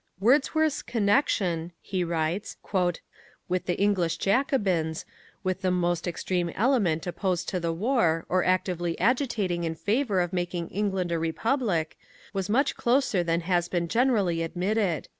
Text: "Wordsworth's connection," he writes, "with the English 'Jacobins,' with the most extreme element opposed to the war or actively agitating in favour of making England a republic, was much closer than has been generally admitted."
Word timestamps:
"Wordsworth's 0.19 0.81
connection," 0.81 1.73
he 1.79 2.03
writes, 2.03 2.57
"with 3.47 3.67
the 3.67 3.79
English 3.79 4.17
'Jacobins,' 4.17 5.05
with 5.43 5.61
the 5.61 5.69
most 5.69 6.07
extreme 6.07 6.49
element 6.55 7.05
opposed 7.05 7.47
to 7.49 7.59
the 7.59 7.71
war 7.71 8.25
or 8.27 8.43
actively 8.43 8.99
agitating 8.99 9.63
in 9.63 9.75
favour 9.75 10.19
of 10.19 10.33
making 10.33 10.69
England 10.69 11.11
a 11.11 11.19
republic, 11.19 11.99
was 12.33 12.49
much 12.49 12.75
closer 12.75 13.21
than 13.23 13.41
has 13.41 13.67
been 13.69 13.87
generally 13.87 14.41
admitted." 14.41 15.07